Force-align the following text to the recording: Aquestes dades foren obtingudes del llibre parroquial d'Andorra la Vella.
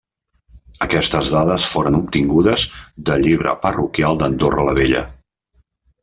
Aquestes 0.83 1.33
dades 1.33 1.67
foren 1.73 1.97
obtingudes 1.97 2.63
del 3.09 3.25
llibre 3.25 3.53
parroquial 3.67 4.17
d'Andorra 4.23 4.65
la 4.71 4.75
Vella. 4.79 5.03